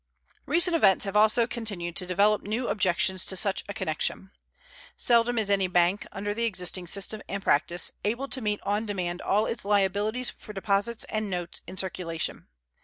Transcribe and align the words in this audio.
Recent 0.47 0.75
events 0.75 1.05
have 1.05 1.15
also 1.15 1.45
continued 1.45 1.95
to 1.97 2.07
develop 2.07 2.41
new 2.41 2.69
objections 2.69 3.23
to 3.25 3.35
such 3.35 3.63
a 3.69 3.73
connection. 3.75 4.31
Seldom 4.97 5.37
is 5.37 5.51
any 5.51 5.67
bank, 5.67 6.07
under 6.11 6.33
the 6.33 6.45
existing 6.45 6.87
system 6.87 7.21
and 7.29 7.43
practice, 7.43 7.91
able 8.03 8.27
to 8.29 8.41
meet 8.41 8.61
on 8.63 8.87
demand 8.87 9.21
all 9.21 9.45
its 9.45 9.63
liabilities 9.63 10.31
for 10.31 10.53
deposits 10.53 11.03
and 11.03 11.29
notes 11.29 11.61
in 11.67 11.77
circulation. 11.77 12.47